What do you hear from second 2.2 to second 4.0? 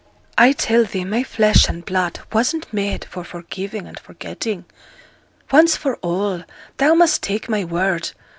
wasn't made for forgiving and